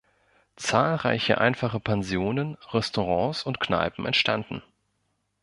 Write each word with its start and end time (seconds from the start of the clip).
Zahlreiche 0.55 1.37
einfache 1.37 1.79
Pensionen, 1.79 2.55
Restaurants 2.73 3.43
und 3.43 3.59
Kneipen 3.59 4.07
entstanden. 4.07 4.63